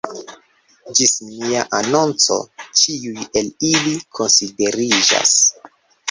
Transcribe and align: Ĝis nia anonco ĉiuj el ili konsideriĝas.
Ĝis 0.99 1.09
nia 1.25 1.65
anonco 1.79 2.37
ĉiuj 2.79 3.25
el 3.41 3.51
ili 3.73 3.93
konsideriĝas. 4.21 5.35